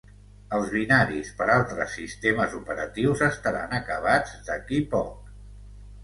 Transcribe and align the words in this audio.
Els 0.59 0.69
binaris 0.75 1.27
per 1.41 1.47
altres 1.55 1.91
sistemes 1.97 2.55
operatius 2.59 3.21
estaran 3.27 3.75
acabats 3.81 4.33
d'aquí 4.49 4.81
poc. 4.95 5.29